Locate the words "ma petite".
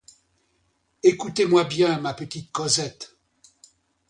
1.99-2.51